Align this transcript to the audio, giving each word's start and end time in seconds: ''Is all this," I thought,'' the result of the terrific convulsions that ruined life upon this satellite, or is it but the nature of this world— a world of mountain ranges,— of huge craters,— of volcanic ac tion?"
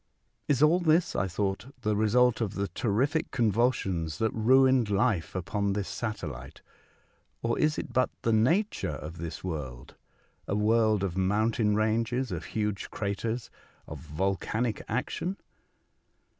''Is 0.51 0.63
all 0.63 0.79
this," 0.79 1.15
I 1.15 1.27
thought,'' 1.27 1.71
the 1.83 1.95
result 1.95 2.41
of 2.41 2.55
the 2.55 2.67
terrific 2.67 3.29
convulsions 3.29 4.17
that 4.17 4.33
ruined 4.33 4.89
life 4.89 5.35
upon 5.35 5.73
this 5.73 5.87
satellite, 5.87 6.63
or 7.43 7.59
is 7.59 7.77
it 7.77 7.93
but 7.93 8.09
the 8.23 8.33
nature 8.33 8.95
of 8.95 9.19
this 9.19 9.43
world— 9.43 9.93
a 10.47 10.55
world 10.55 11.03
of 11.03 11.15
mountain 11.19 11.75
ranges,— 11.75 12.31
of 12.31 12.45
huge 12.45 12.89
craters,— 12.89 13.51
of 13.87 13.99
volcanic 13.99 14.81
ac 14.89 15.03
tion?" 15.09 15.37